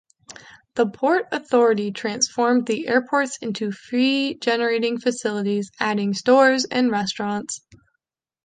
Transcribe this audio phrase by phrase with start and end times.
[0.73, 7.61] The Port Authority transformed the airports into fee-generating facilities, adding stores and restaurants.